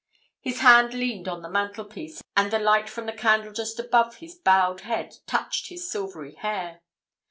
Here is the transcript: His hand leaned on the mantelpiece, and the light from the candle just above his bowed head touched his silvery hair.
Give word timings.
His 0.39 0.61
hand 0.61 0.95
leaned 0.95 1.27
on 1.27 1.43
the 1.43 1.47
mantelpiece, 1.47 2.23
and 2.35 2.49
the 2.51 2.57
light 2.57 2.89
from 2.89 3.05
the 3.05 3.13
candle 3.13 3.53
just 3.53 3.79
above 3.79 4.15
his 4.15 4.33
bowed 4.33 4.79
head 4.81 5.17
touched 5.27 5.67
his 5.69 5.91
silvery 5.91 6.33
hair. 6.33 6.81